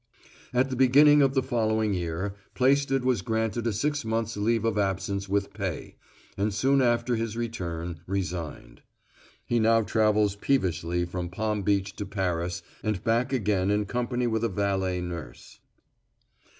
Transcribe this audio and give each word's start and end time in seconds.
At 0.51 0.71
the 0.71 0.75
beginning 0.75 1.21
of 1.21 1.35
the 1.35 1.43
following 1.43 1.93
year 1.93 2.33
Plaisted 2.55 3.05
was 3.05 3.21
granted 3.21 3.67
a 3.67 3.71
six 3.71 4.03
months' 4.03 4.35
leave 4.35 4.65
of 4.65 4.75
absence 4.79 5.29
with 5.29 5.53
pay, 5.53 5.95
and 6.35 6.51
soon 6.51 6.81
after 6.81 7.15
his 7.17 7.37
return 7.37 7.99
resigned. 8.07 8.81
He 9.45 9.59
now 9.59 9.83
travels 9.83 10.35
peevishly 10.35 11.05
from 11.05 11.29
Palm 11.29 11.61
Beach 11.61 11.95
to 11.97 12.07
Paris 12.07 12.63
and 12.81 13.03
back 13.03 13.31
again 13.31 13.69
in 13.69 13.85
company 13.85 14.25
with 14.25 14.43
a 14.43 14.49
valet 14.49 15.01
nurse. 15.01 15.59